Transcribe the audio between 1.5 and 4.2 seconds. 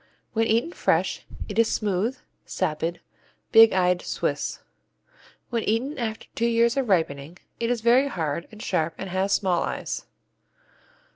is smooth, sapid, big eyed